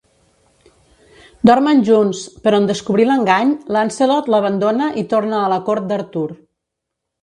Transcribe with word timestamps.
Dormen 1.49 1.83
junts, 1.91 2.23
però 2.47 2.61
en 2.63 2.67
descobrir 2.73 3.07
l'engany, 3.11 3.55
Lancelot 3.79 4.35
l'abandona 4.35 4.93
i 5.05 5.09
torna 5.17 5.41
a 5.47 5.57
la 5.57 5.65
cort 5.71 5.91
d'Artur. 5.95 6.31